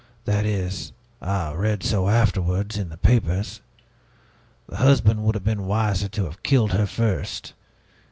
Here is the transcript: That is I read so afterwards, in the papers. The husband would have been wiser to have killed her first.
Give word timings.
That 0.25 0.47
is 0.47 0.93
I 1.21 1.53
read 1.53 1.83
so 1.83 2.09
afterwards, 2.09 2.75
in 2.75 2.89
the 2.89 2.97
papers. 2.97 3.61
The 4.67 4.77
husband 4.77 5.23
would 5.23 5.35
have 5.35 5.43
been 5.45 5.67
wiser 5.67 6.07
to 6.09 6.23
have 6.25 6.41
killed 6.41 6.71
her 6.71 6.87
first. 6.87 7.53